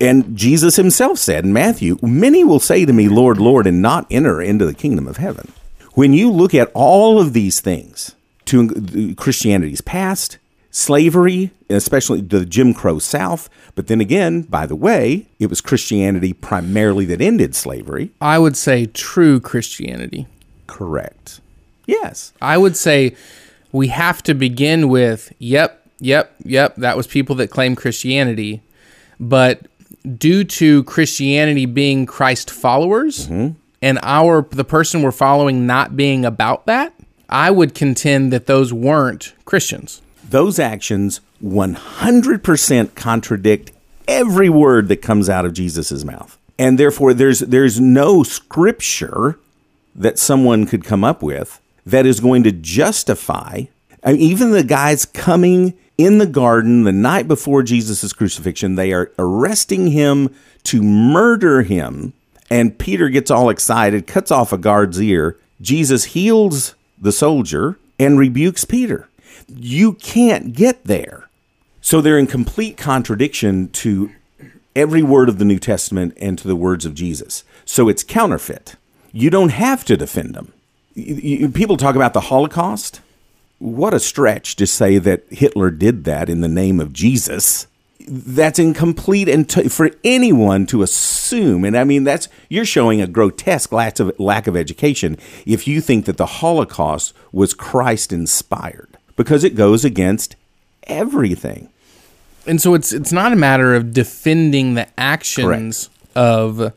And 0.00 0.36
Jesus 0.36 0.76
himself 0.76 1.18
said 1.18 1.44
in 1.44 1.52
Matthew, 1.52 1.98
Many 2.02 2.44
will 2.44 2.60
say 2.60 2.84
to 2.84 2.92
me, 2.92 3.08
Lord, 3.08 3.38
Lord, 3.38 3.66
and 3.66 3.80
not 3.80 4.06
enter 4.10 4.42
into 4.42 4.66
the 4.66 4.74
kingdom 4.74 5.06
of 5.06 5.16
heaven. 5.16 5.50
When 5.94 6.12
you 6.12 6.30
look 6.30 6.54
at 6.54 6.70
all 6.74 7.20
of 7.20 7.32
these 7.32 7.60
things 7.60 8.14
to 8.48 9.12
uh, 9.12 9.14
Christianity's 9.20 9.80
past, 9.80 10.38
slavery, 10.70 11.50
especially 11.70 12.20
the 12.20 12.44
Jim 12.44 12.74
Crow 12.74 12.98
South, 12.98 13.48
but 13.74 13.86
then 13.86 14.00
again, 14.00 14.42
by 14.42 14.66
the 14.66 14.76
way, 14.76 15.26
it 15.38 15.48
was 15.48 15.60
Christianity 15.60 16.32
primarily 16.32 17.04
that 17.06 17.20
ended 17.20 17.54
slavery. 17.54 18.10
I 18.20 18.38
would 18.38 18.56
say 18.56 18.86
true 18.86 19.40
Christianity. 19.40 20.26
Correct. 20.66 21.40
Yes. 21.86 22.32
I 22.42 22.58
would 22.58 22.76
say 22.76 23.16
we 23.72 23.88
have 23.88 24.22
to 24.24 24.34
begin 24.34 24.88
with, 24.88 25.32
yep, 25.38 25.86
yep, 26.00 26.34
yep, 26.44 26.76
that 26.76 26.96
was 26.96 27.06
people 27.06 27.36
that 27.36 27.48
claim 27.48 27.74
Christianity. 27.74 28.62
But 29.18 29.62
due 30.16 30.44
to 30.44 30.84
Christianity 30.84 31.66
being 31.66 32.06
Christ 32.06 32.50
followers 32.50 33.26
mm-hmm. 33.26 33.58
and 33.82 33.98
our 34.02 34.42
the 34.50 34.64
person 34.64 35.02
we're 35.02 35.10
following 35.10 35.66
not 35.66 35.96
being 35.96 36.24
about 36.24 36.66
that, 36.66 36.92
I 37.28 37.50
would 37.50 37.74
contend 37.74 38.32
that 38.32 38.46
those 38.46 38.72
weren't 38.72 39.34
Christians. 39.44 40.02
Those 40.28 40.58
actions 40.58 41.20
100% 41.42 42.94
contradict 42.94 43.72
every 44.06 44.48
word 44.48 44.88
that 44.88 45.02
comes 45.02 45.28
out 45.28 45.44
of 45.44 45.52
Jesus' 45.52 46.04
mouth. 46.04 46.38
And 46.58 46.78
therefore 46.78 47.14
there's 47.14 47.40
there's 47.40 47.78
no 47.78 48.22
scripture 48.22 49.38
that 49.94 50.18
someone 50.18 50.66
could 50.66 50.84
come 50.84 51.04
up 51.04 51.22
with 51.22 51.60
that 51.86 52.06
is 52.06 52.20
going 52.20 52.42
to 52.44 52.52
justify 52.52 53.64
I 54.02 54.12
mean, 54.12 54.20
even 54.20 54.52
the 54.52 54.64
guys 54.64 55.04
coming 55.04 55.74
in 55.96 56.18
the 56.18 56.26
garden 56.26 56.84
the 56.84 56.92
night 56.92 57.26
before 57.26 57.62
Jesus' 57.62 58.12
crucifixion, 58.12 58.76
they 58.76 58.92
are 58.92 59.12
arresting 59.18 59.88
him 59.88 60.34
to 60.64 60.82
murder 60.82 61.62
him. 61.62 62.12
And 62.50 62.78
Peter 62.78 63.08
gets 63.08 63.30
all 63.30 63.50
excited, 63.50 64.06
cuts 64.06 64.30
off 64.30 64.52
a 64.52 64.58
guard's 64.58 65.02
ear. 65.02 65.36
Jesus 65.60 66.04
heals 66.04 66.74
the 67.00 67.12
soldier 67.12 67.78
and 67.98 68.18
rebukes 68.18 68.64
Peter. 68.64 69.08
You 69.48 69.94
can't 69.94 70.52
get 70.54 70.84
there. 70.84 71.28
So 71.80 72.00
they're 72.00 72.18
in 72.18 72.26
complete 72.26 72.76
contradiction 72.76 73.68
to 73.70 74.10
every 74.76 75.02
word 75.02 75.28
of 75.28 75.38
the 75.38 75.44
New 75.44 75.58
Testament 75.58 76.14
and 76.18 76.38
to 76.38 76.46
the 76.46 76.56
words 76.56 76.84
of 76.84 76.94
Jesus. 76.94 77.44
So 77.64 77.88
it's 77.88 78.04
counterfeit. 78.04 78.76
You 79.12 79.30
don't 79.30 79.50
have 79.50 79.84
to 79.86 79.96
defend 79.96 80.34
them. 80.34 80.52
People 81.52 81.76
talk 81.76 81.94
about 81.94 82.12
the 82.12 82.22
Holocaust. 82.22 83.00
What 83.58 83.94
a 83.94 84.00
stretch 84.00 84.56
to 84.56 84.66
say 84.66 84.98
that 84.98 85.24
Hitler 85.30 85.70
did 85.70 86.04
that 86.04 86.28
in 86.28 86.40
the 86.40 86.48
name 86.48 86.78
of 86.78 86.92
Jesus. 86.92 87.66
That's 88.10 88.58
incomplete 88.58 89.28
and 89.28 89.48
t- 89.48 89.68
for 89.68 89.90
anyone 90.02 90.66
to 90.66 90.82
assume. 90.82 91.64
And 91.64 91.76
I 91.76 91.84
mean, 91.84 92.04
that's 92.04 92.28
you're 92.48 92.64
showing 92.64 93.00
a 93.00 93.06
grotesque 93.06 93.72
lack 93.72 94.00
of 94.00 94.18
lack 94.18 94.46
of 94.46 94.56
education 94.56 95.18
if 95.46 95.68
you 95.68 95.80
think 95.80 96.06
that 96.06 96.16
the 96.16 96.26
Holocaust 96.26 97.12
was 97.32 97.54
Christ 97.54 98.12
inspired 98.12 98.96
because 99.16 99.44
it 99.44 99.54
goes 99.54 99.84
against 99.84 100.36
everything. 100.84 101.68
And 102.46 102.60
so 102.60 102.74
it's 102.74 102.92
it's 102.92 103.12
not 103.12 103.32
a 103.32 103.36
matter 103.36 103.74
of 103.74 103.92
defending 103.92 104.74
the 104.74 104.88
actions 104.98 105.90
of 106.14 106.72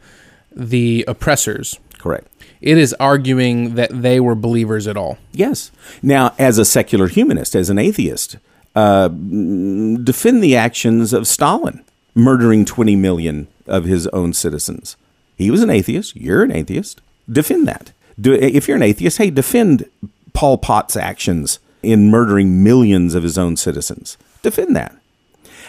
the 0.51 1.05
oppressors. 1.07 1.79
Correct. 1.97 2.27
It 2.59 2.77
is 2.77 2.93
arguing 2.99 3.75
that 3.75 3.89
they 3.91 4.19
were 4.19 4.35
believers 4.35 4.87
at 4.87 4.97
all. 4.97 5.17
Yes. 5.31 5.71
Now, 6.03 6.35
as 6.37 6.57
a 6.57 6.65
secular 6.65 7.07
humanist, 7.07 7.55
as 7.55 7.69
an 7.69 7.79
atheist, 7.79 8.37
uh, 8.75 9.07
defend 9.07 10.43
the 10.43 10.55
actions 10.55 11.13
of 11.13 11.27
Stalin 11.27 11.83
murdering 12.15 12.65
20 12.65 12.95
million 12.95 13.47
of 13.67 13.85
his 13.85 14.07
own 14.07 14.33
citizens. 14.33 14.97
He 15.35 15.51
was 15.51 15.61
an 15.61 15.69
atheist. 15.69 16.15
You're 16.15 16.43
an 16.43 16.51
atheist. 16.51 17.01
Defend 17.29 17.67
that. 17.67 17.91
Do, 18.19 18.33
if 18.33 18.67
you're 18.67 18.77
an 18.77 18.83
atheist, 18.83 19.17
hey, 19.17 19.29
defend 19.29 19.89
Pol 20.33 20.57
Pot's 20.57 20.95
actions 20.95 21.59
in 21.81 22.11
murdering 22.11 22.63
millions 22.63 23.15
of 23.15 23.23
his 23.23 23.37
own 23.37 23.57
citizens. 23.57 24.17
Defend 24.41 24.75
that. 24.75 24.95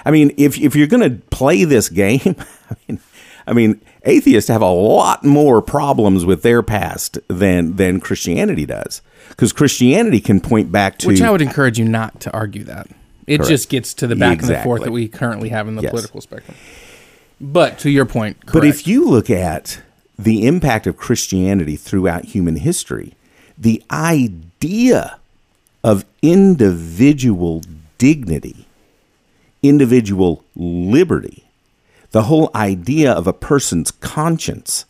I 0.04 0.10
mean, 0.10 0.32
if 0.36 0.58
if 0.58 0.74
you're 0.74 0.86
going 0.86 1.08
to 1.08 1.22
play 1.28 1.64
this 1.64 1.88
game, 2.04 2.36
I 2.70 2.76
mean, 2.86 3.00
I 3.46 3.52
mean, 3.52 3.80
atheists 4.04 4.48
have 4.48 4.62
a 4.62 4.70
lot 4.70 5.24
more 5.24 5.62
problems 5.62 6.24
with 6.24 6.42
their 6.42 6.62
past 6.62 7.18
than 7.28 7.76
than 7.76 8.00
Christianity 8.00 8.66
does, 8.66 9.02
because 9.28 9.52
Christianity 9.52 10.20
can 10.20 10.40
point 10.40 10.72
back 10.72 10.98
to 10.98 11.08
Which 11.08 11.20
I 11.22 11.30
would 11.30 11.42
encourage 11.42 11.78
you 11.78 11.86
not 11.86 12.20
to 12.22 12.32
argue 12.32 12.64
that. 12.64 12.88
It 13.26 13.38
Correct. 13.38 13.50
just 13.50 13.68
gets 13.68 13.94
to 13.94 14.06
the 14.06 14.16
back 14.16 14.40
and 14.40 14.48
the 14.48 14.58
forth 14.58 14.82
that 14.82 14.90
we 14.92 15.08
currently 15.08 15.50
have 15.50 15.68
in 15.68 15.76
the 15.76 15.82
Yes. 15.82 15.90
political 15.90 16.20
spectrum. 16.20 16.56
But 17.40 17.78
to 17.80 17.90
your 17.90 18.04
point, 18.04 18.40
correct. 18.40 18.52
But 18.52 18.64
if 18.64 18.86
you 18.86 19.08
look 19.08 19.30
at 19.30 19.80
the 20.18 20.46
impact 20.46 20.86
of 20.86 20.96
Christianity 20.96 21.76
throughout 21.76 22.26
human 22.26 22.56
history, 22.56 23.14
the 23.56 23.82
idea 23.90 25.18
of 25.84 26.04
individual 26.20 27.62
dignity, 27.98 28.66
individual 29.62 30.44
liberty, 30.56 31.44
the 32.12 32.22
whole 32.24 32.50
idea 32.54 33.10
of 33.12 33.26
a 33.26 33.32
person's 33.32 33.90
conscience, 33.90 34.84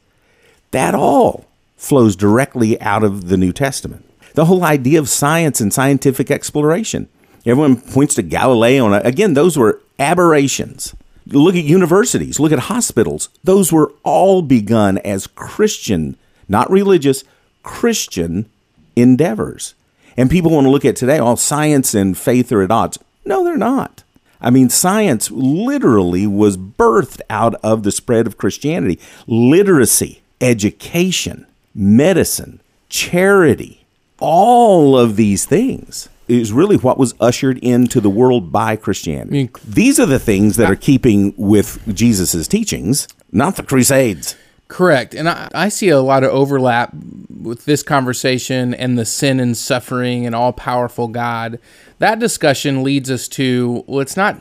that 0.73 0.95
all 0.95 1.47
flows 1.77 2.15
directly 2.15 2.81
out 2.81 3.03
of 3.03 3.29
the 3.29 3.37
New 3.37 3.53
Testament. 3.53 4.05
The 4.35 4.45
whole 4.47 4.65
idea 4.65 4.99
of 4.99 5.09
science 5.09 5.61
and 5.61 5.73
scientific 5.73 6.31
exploration. 6.31 7.09
Everyone 7.45 7.81
points 7.81 8.15
to 8.15 8.23
Galileo, 8.23 8.87
and 8.87 9.07
again, 9.07 9.35
those 9.35 9.57
were 9.57 9.81
aberrations. 9.99 10.95
Look 11.27 11.55
at 11.55 11.65
universities, 11.65 12.41
look 12.41 12.53
at 12.53 12.59
hospitals. 12.61 13.29
Those 13.45 13.73
were 13.73 13.93
all 14.03 14.43
begun 14.43 14.99
as 14.99 15.27
Christian, 15.27 16.17
not 16.49 16.71
religious, 16.71 17.25
Christian 17.63 18.49
endeavors. 18.97 19.75
And 20.17 20.31
people 20.31 20.51
want 20.51 20.67
to 20.67 20.71
look 20.71 20.85
at 20.85 20.97
today, 20.97 21.19
all 21.19 21.37
science 21.37 21.95
and 21.95 22.17
faith 22.17 22.53
are 22.53 22.63
at 22.63 22.71
odds. 22.71 22.99
No, 23.25 23.45
they're 23.45 23.57
not. 23.57 24.03
I 24.43 24.51
mean, 24.51 24.69
science 24.69 25.31
literally 25.31 26.27
was 26.27 26.57
birthed 26.57 27.21
out 27.31 27.55
of 27.63 27.85
the 27.85 27.93
spread 27.93 28.27
of 28.27 28.37
Christianity. 28.37 28.99
Literacy, 29.27 30.21
education, 30.41 31.47
medicine, 31.75 32.61
charity, 32.89 33.87
all 34.19 34.99
of 34.99 35.17
these 35.17 35.47
things 35.47 36.09
is 36.29 36.53
really 36.53 36.77
what 36.77 36.99
was 36.99 37.15
ushered 37.21 37.59
into 37.59 38.01
the 38.01 38.11
world 38.11 38.53
by 38.53 38.77
Christianity. 38.77 39.51
these 39.67 39.99
are 40.01 40.07
the 40.07 40.19
things 40.19 40.57
that 40.57 40.71
are 40.71 40.77
keeping 40.77 41.35
with 41.37 41.81
Jesus' 41.95 42.47
teachings, 42.49 43.09
not 43.31 43.57
the 43.57 43.63
Crusades. 43.63 44.37
Correct. 44.73 45.15
And 45.15 45.29
I, 45.29 45.51
I 45.55 45.69
see 45.69 45.91
a 45.91 46.01
lot 46.01 46.25
of 46.25 46.31
overlap 46.31 46.95
with 47.43 47.67
this 47.67 47.83
conversation 47.83 48.73
and 48.73 48.99
the 48.99 49.05
sin 49.05 49.39
and 49.39 49.55
suffering 49.55 50.25
and 50.25 50.35
all 50.35 50.55
powerful 50.55 51.09
God. 51.09 51.59
That 51.99 52.19
discussion 52.19 52.83
leads 52.83 53.11
us 53.11 53.29
to 53.29 53.85
well, 53.87 54.01
it's 54.01 54.17
not 54.17 54.39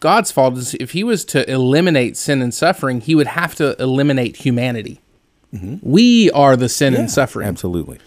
God's 0.00 0.32
fault. 0.32 0.74
If 0.74 0.90
he 0.90 1.04
was 1.04 1.24
to 1.26 1.48
eliminate 1.48 2.16
sin 2.16 2.42
and 2.42 2.52
suffering, 2.52 3.02
he 3.02 3.14
would 3.14 3.28
have 3.28 3.54
to 3.54 3.80
eliminate 3.80 4.38
humanity. 4.38 5.00
Mm-hmm. 5.54 5.76
We 5.80 6.28
are 6.32 6.56
the 6.56 6.68
sin 6.68 6.96
and 6.96 7.08
suffering. 7.08 7.46
Absolutely. 7.46 8.00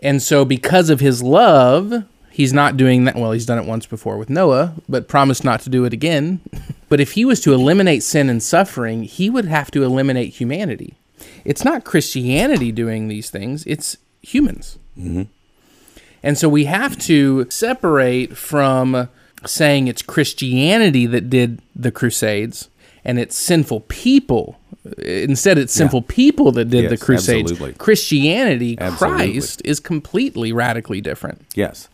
And 0.00 0.20
so, 0.20 0.44
because 0.44 0.90
of 0.90 1.00
his 1.00 1.22
love, 1.22 2.04
he's 2.38 2.52
not 2.52 2.76
doing 2.76 3.04
that. 3.04 3.16
Well, 3.16 3.32
he's 3.32 3.44
done 3.44 3.58
it 3.58 3.66
once 3.66 3.84
before 3.84 4.16
with 4.16 4.30
Noah, 4.30 4.74
but 4.88 5.08
promised 5.08 5.42
not 5.42 5.60
to 5.62 5.68
do 5.68 5.84
it 5.84 5.92
again. 5.92 6.40
But 6.90 7.00
if 7.00 7.12
he 7.12 7.26
was 7.26 7.42
to 7.42 7.52
eliminate 7.52 8.02
sin 8.02 8.30
and 8.30 8.42
suffering, 8.42 9.02
he 9.02 9.28
would 9.28 9.44
have 9.44 9.70
to 9.72 9.82
eliminate 9.82 10.32
humanity. 10.32 10.94
It's 11.44 11.62
not 11.62 11.84
Christianity 11.84 12.72
doing 12.72 13.08
these 13.08 13.28
things, 13.28 13.62
it's 13.66 13.98
humans. 14.22 14.78
Mm-hmm. 14.98 15.24
And 16.22 16.38
so, 16.38 16.48
we 16.48 16.64
have 16.64 16.96
to 17.00 17.46
separate 17.50 18.38
from 18.38 19.10
saying 19.44 19.86
it's 19.86 20.00
Christianity 20.00 21.04
that 21.04 21.28
did 21.28 21.60
the 21.76 21.90
Crusades 21.92 22.70
and 23.04 23.18
it's 23.18 23.36
sinful 23.36 23.80
people. 23.80 24.58
Instead, 24.96 25.58
it's 25.58 25.74
sinful 25.74 26.02
people 26.02 26.52
that 26.52 26.70
did 26.70 26.90
the 26.90 26.96
Crusades. 26.96 27.52
absolutely. 27.52 27.76
Christianity, 27.78 28.78
Absolutely. 28.80 29.32
Christ, 29.32 29.60
is 29.66 29.78
completely 29.78 30.52
radically 30.52 31.02
different. 31.02 31.42
Yes. 31.54 31.90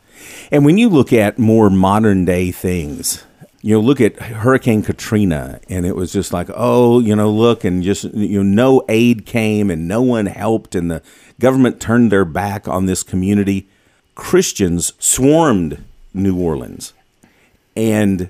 And 0.50 0.64
when 0.64 0.78
you 0.78 0.88
look 0.88 1.12
at 1.12 1.38
more 1.38 1.70
modern 1.70 2.24
day 2.24 2.50
things, 2.52 3.24
you 3.62 3.74
know, 3.74 3.80
look 3.80 4.00
at 4.00 4.18
Hurricane 4.20 4.82
Katrina, 4.82 5.58
and 5.70 5.86
it 5.86 5.96
was 5.96 6.12
just 6.12 6.34
like, 6.34 6.48
oh, 6.54 7.00
you 7.00 7.16
know, 7.16 7.30
look, 7.30 7.64
and 7.64 7.82
just, 7.82 8.04
you 8.04 8.42
know, 8.42 8.42
no 8.42 8.84
aid 8.90 9.24
came 9.24 9.70
and 9.70 9.88
no 9.88 10.02
one 10.02 10.26
helped, 10.26 10.74
and 10.74 10.90
the 10.90 11.02
government 11.40 11.80
turned 11.80 12.12
their 12.12 12.26
back 12.26 12.68
on 12.68 12.84
this 12.84 13.02
community. 13.02 13.66
Christians 14.14 14.92
swarmed 14.98 15.82
New 16.12 16.38
Orleans 16.38 16.92
and 17.74 18.28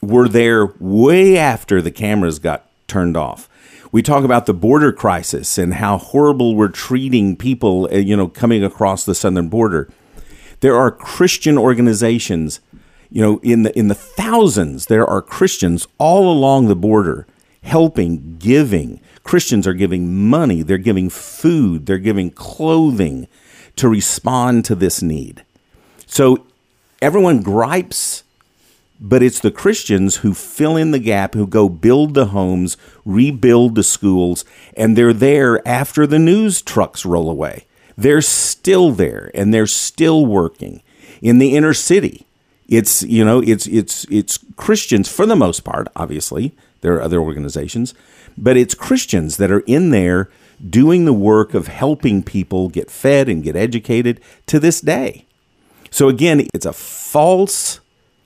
were 0.00 0.28
there 0.28 0.72
way 0.80 1.36
after 1.36 1.80
the 1.80 1.90
cameras 1.90 2.38
got 2.38 2.66
turned 2.88 3.16
off. 3.16 3.48
We 3.92 4.02
talk 4.02 4.24
about 4.24 4.46
the 4.46 4.54
border 4.54 4.92
crisis 4.92 5.56
and 5.56 5.74
how 5.74 5.98
horrible 5.98 6.56
we're 6.56 6.68
treating 6.68 7.36
people, 7.36 7.88
uh, 7.92 7.98
you 7.98 8.16
know, 8.16 8.28
coming 8.28 8.64
across 8.64 9.04
the 9.04 9.14
southern 9.14 9.48
border. 9.48 9.88
There 10.64 10.76
are 10.76 10.90
Christian 10.90 11.58
organizations, 11.58 12.60
you 13.10 13.20
know, 13.20 13.38
in 13.42 13.64
the 13.64 13.78
in 13.78 13.88
the 13.88 13.94
thousands. 13.94 14.86
There 14.86 15.06
are 15.06 15.20
Christians 15.20 15.86
all 15.98 16.32
along 16.32 16.68
the 16.68 16.74
border 16.74 17.26
helping, 17.62 18.38
giving. 18.38 19.02
Christians 19.24 19.66
are 19.66 19.74
giving 19.74 20.26
money. 20.26 20.62
They're 20.62 20.78
giving 20.78 21.10
food. 21.10 21.84
They're 21.84 21.98
giving 21.98 22.30
clothing 22.30 23.28
to 23.76 23.90
respond 23.90 24.64
to 24.64 24.74
this 24.74 25.02
need. 25.02 25.44
So 26.06 26.46
everyone 27.02 27.42
gripes 27.42 28.22
but 28.98 29.22
it's 29.22 29.40
the 29.40 29.50
Christians 29.50 30.16
who 30.16 30.32
fill 30.32 30.78
in 30.78 30.92
the 30.92 30.98
gap, 30.98 31.34
who 31.34 31.46
go 31.46 31.68
build 31.68 32.14
the 32.14 32.26
homes, 32.26 32.78
rebuild 33.04 33.74
the 33.74 33.82
schools, 33.82 34.46
and 34.78 34.96
they're 34.96 35.12
there 35.12 35.60
after 35.68 36.06
the 36.06 36.18
news 36.18 36.62
trucks 36.62 37.04
roll 37.04 37.28
away. 37.28 37.66
They're 37.96 38.22
still 38.22 38.92
there 38.92 39.30
and 39.34 39.52
they're 39.52 39.66
still 39.66 40.26
working 40.26 40.82
in 41.22 41.38
the 41.38 41.56
inner 41.56 41.74
city. 41.74 42.26
It's 42.68 43.02
you 43.02 43.24
know 43.24 43.40
it's 43.40 43.66
it's 43.66 44.04
it's 44.10 44.38
Christians 44.56 45.08
for 45.08 45.26
the 45.26 45.36
most 45.36 45.60
part. 45.60 45.88
Obviously, 45.94 46.54
there 46.80 46.94
are 46.94 47.02
other 47.02 47.20
organizations, 47.20 47.94
but 48.38 48.56
it's 48.56 48.74
Christians 48.74 49.36
that 49.36 49.50
are 49.50 49.64
in 49.66 49.90
there 49.90 50.30
doing 50.70 51.04
the 51.04 51.12
work 51.12 51.52
of 51.54 51.68
helping 51.68 52.22
people 52.22 52.68
get 52.68 52.90
fed 52.90 53.28
and 53.28 53.42
get 53.42 53.56
educated 53.56 54.20
to 54.46 54.58
this 54.58 54.80
day. 54.80 55.26
So 55.90 56.08
again, 56.08 56.46
it's 56.54 56.66
a 56.66 56.72
false 56.72 57.80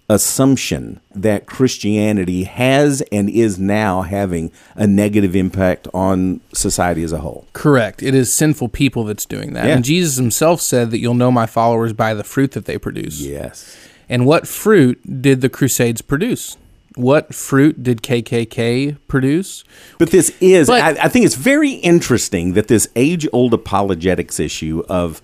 assumption 0.09 1.00
that 1.15 1.47
Christianity 1.47 2.45
has 2.45 3.03
and 3.12 3.29
is 3.29 3.59
now 3.59 4.03
having 4.03 4.50
a 4.75 4.87
negative 4.87 5.37
impact 5.37 5.87
on 5.93 6.41
society 6.55 7.03
as 7.03 7.12
a 7.12 7.19
whole. 7.19 7.47
Correct. 7.53 8.03
It 8.03 8.15
is 8.15 8.33
sinful 8.33 8.71
people 8.71 9.05
that's 9.05 9.27
doing 9.27 9.53
that. 9.53 9.67
Yeah. 9.67 9.75
And 9.75 9.85
Jesus 9.85 10.17
himself 10.17 10.61
said 10.62 10.91
that 10.91 10.99
you'll 10.99 11.15
know 11.15 11.31
my 11.31 11.47
followers 11.47 11.93
by 11.93 12.15
the 12.15 12.25
fruit 12.25 12.53
that 12.53 12.65
they 12.65 12.79
produce. 12.79 13.21
Yes. 13.21 13.77
And 14.09 14.25
what 14.25 14.49
fruit 14.49 15.21
did 15.21 15.43
the 15.43 15.50
Crusades 15.50 16.00
produce? 16.00 16.57
What 16.95 17.35
fruit 17.35 17.83
did 17.83 18.03
KKK 18.03 18.97
produce? 19.09 19.62
But 19.99 20.11
this 20.11 20.35
is, 20.41 20.69
But- 20.69 20.83
I, 20.99 21.05
I 21.05 21.09
think 21.09 21.27
it's 21.27 21.35
very 21.35 21.73
interesting 21.73 22.55
that 22.55 22.69
this 22.69 22.88
age 22.97 23.29
old 23.33 23.53
apologetics 23.53 24.41
issue 24.41 24.83
of 24.88 25.21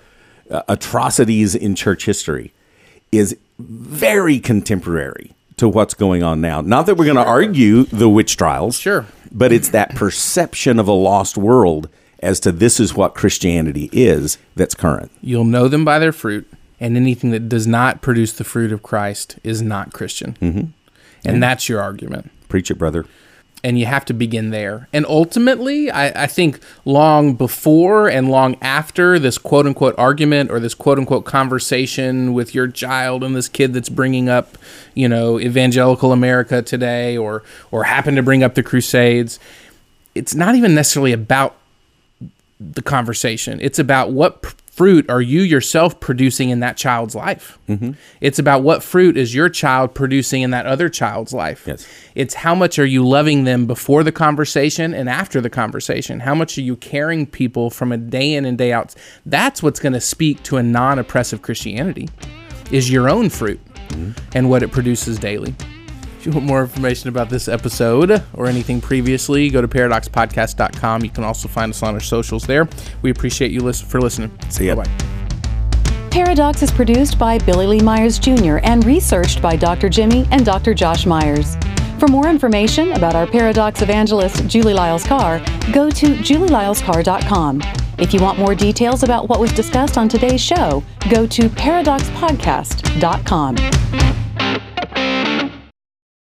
uh, 0.50 0.62
atrocities 0.68 1.54
in 1.54 1.74
church 1.74 2.04
history 2.04 2.52
is 3.10 3.34
very 3.58 4.38
contemporary 4.40 5.32
to 5.56 5.68
what's 5.68 5.94
going 5.94 6.22
on 6.22 6.40
now. 6.40 6.60
Not 6.60 6.86
that 6.86 6.96
we're 6.96 7.04
going 7.04 7.16
to 7.16 7.24
argue 7.24 7.84
the 7.84 8.08
witch 8.08 8.36
trials. 8.36 8.78
Sure. 8.78 9.06
But 9.30 9.52
it's 9.52 9.70
that 9.70 9.94
perception 9.94 10.78
of 10.78 10.88
a 10.88 10.92
lost 10.92 11.36
world 11.36 11.88
as 12.20 12.40
to 12.40 12.52
this 12.52 12.80
is 12.80 12.94
what 12.94 13.14
Christianity 13.14 13.90
is 13.92 14.38
that's 14.56 14.74
current. 14.74 15.10
You'll 15.20 15.44
know 15.44 15.68
them 15.68 15.84
by 15.84 15.98
their 15.98 16.12
fruit, 16.12 16.50
and 16.80 16.96
anything 16.96 17.30
that 17.30 17.48
does 17.48 17.66
not 17.66 18.00
produce 18.00 18.32
the 18.32 18.44
fruit 18.44 18.72
of 18.72 18.82
Christ 18.82 19.38
is 19.44 19.60
not 19.60 19.92
Christian. 19.92 20.36
Mm-hmm. 20.40 20.70
And 21.24 21.42
that's 21.42 21.68
your 21.68 21.80
argument. 21.80 22.30
Preach 22.48 22.70
it, 22.70 22.78
brother. 22.78 23.06
And 23.64 23.78
you 23.78 23.86
have 23.86 24.04
to 24.04 24.12
begin 24.12 24.50
there. 24.50 24.88
And 24.92 25.06
ultimately, 25.06 25.90
I, 25.90 26.24
I 26.24 26.26
think 26.26 26.60
long 26.84 27.32
before 27.34 28.08
and 28.08 28.28
long 28.28 28.56
after 28.60 29.18
this 29.18 29.38
quote 29.38 29.66
unquote 29.66 29.94
argument 29.96 30.50
or 30.50 30.60
this 30.60 30.74
quote 30.74 30.98
unquote 30.98 31.24
conversation 31.24 32.34
with 32.34 32.54
your 32.54 32.68
child 32.68 33.24
and 33.24 33.34
this 33.34 33.48
kid 33.48 33.72
that's 33.72 33.88
bringing 33.88 34.28
up, 34.28 34.58
you 34.92 35.08
know, 35.08 35.40
evangelical 35.40 36.12
America 36.12 36.60
today 36.60 37.16
or 37.16 37.42
or 37.70 37.84
happen 37.84 38.14
to 38.16 38.22
bring 38.22 38.42
up 38.42 38.54
the 38.54 38.62
Crusades, 38.62 39.40
it's 40.14 40.34
not 40.34 40.54
even 40.54 40.74
necessarily 40.74 41.12
about 41.12 41.56
the 42.60 42.82
conversation. 42.82 43.58
It's 43.62 43.78
about 43.78 44.10
what 44.10 44.54
fruit 44.74 45.08
are 45.08 45.22
you 45.22 45.42
yourself 45.42 46.00
producing 46.00 46.50
in 46.50 46.60
that 46.60 46.76
child's 46.76 47.14
life. 47.14 47.58
Mm-hmm. 47.68 47.92
It's 48.20 48.38
about 48.38 48.62
what 48.62 48.82
fruit 48.82 49.16
is 49.16 49.34
your 49.34 49.48
child 49.48 49.94
producing 49.94 50.42
in 50.42 50.50
that 50.50 50.66
other 50.66 50.88
child's 50.88 51.32
life. 51.32 51.64
Yes. 51.66 51.86
It's 52.14 52.34
how 52.34 52.54
much 52.54 52.78
are 52.78 52.86
you 52.86 53.06
loving 53.06 53.44
them 53.44 53.66
before 53.66 54.02
the 54.02 54.12
conversation 54.12 54.92
and 54.92 55.08
after 55.08 55.40
the 55.40 55.50
conversation? 55.50 56.20
How 56.20 56.34
much 56.34 56.58
are 56.58 56.62
you 56.62 56.76
caring 56.76 57.26
people 57.26 57.70
from 57.70 57.92
a 57.92 57.96
day 57.96 58.34
in 58.34 58.44
and 58.44 58.58
day 58.58 58.72
out? 58.72 58.94
That's 59.24 59.62
what's 59.62 59.78
going 59.78 59.92
to 59.92 60.00
speak 60.00 60.42
to 60.44 60.56
a 60.56 60.62
non-oppressive 60.62 61.42
Christianity. 61.42 62.08
Is 62.70 62.90
your 62.90 63.08
own 63.08 63.28
fruit 63.28 63.60
and 64.34 64.50
what 64.50 64.62
it 64.62 64.72
produces 64.72 65.18
daily. 65.18 65.54
If 66.24 66.28
you 66.28 66.34
want 66.36 66.46
more 66.46 66.62
information 66.62 67.10
about 67.10 67.28
this 67.28 67.48
episode 67.48 68.22
or 68.32 68.46
anything 68.46 68.80
previously, 68.80 69.50
go 69.50 69.60
to 69.60 69.68
pairadocspodcast.com. 69.68 71.04
You 71.04 71.10
can 71.10 71.22
also 71.22 71.48
find 71.48 71.68
us 71.68 71.82
on 71.82 71.92
our 71.92 72.00
socials 72.00 72.44
there. 72.44 72.66
We 73.02 73.10
appreciate 73.10 73.50
you 73.50 73.60
listen 73.60 73.86
for 73.86 74.00
listening. 74.00 74.30
See 74.48 74.68
ya. 74.68 74.74
Bye-bye. 74.74 74.90
Pairadocs 76.08 76.62
is 76.62 76.70
produced 76.70 77.18
by 77.18 77.36
Billy 77.40 77.66
Lee 77.66 77.80
Myers 77.80 78.18
Jr. 78.18 78.56
and 78.62 78.86
researched 78.86 79.42
by 79.42 79.54
Dr. 79.54 79.90
Jimmy 79.90 80.26
and 80.30 80.46
Dr. 80.46 80.72
Josh 80.72 81.04
Myers. 81.04 81.58
For 81.98 82.08
more 82.08 82.28
information 82.28 82.92
about 82.92 83.14
our 83.14 83.26
Pairadocs 83.26 83.82
evangelist, 83.82 84.46
Julie 84.46 84.72
Lyles 84.72 85.04
Carr, 85.04 85.40
go 85.74 85.90
to 85.90 86.06
julielylescarr.com. 86.06 87.60
If 87.98 88.14
you 88.14 88.22
want 88.22 88.38
more 88.38 88.54
details 88.54 89.02
about 89.02 89.28
what 89.28 89.40
was 89.40 89.52
discussed 89.52 89.98
on 89.98 90.08
today's 90.08 90.40
show, 90.40 90.82
go 91.10 91.26
to 91.26 91.50
pairadocspodcast.com. 91.50 94.23